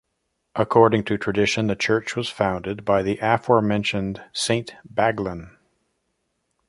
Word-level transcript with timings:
According 0.55 1.03
to 1.03 1.17
tradition 1.19 1.67
the 1.67 1.75
church 1.75 2.15
was 2.15 2.27
founded 2.27 2.83
by 2.83 3.03
the 3.03 3.19
aforementioned 3.21 4.19
Saint 4.33 4.73
Baglan. 4.91 5.55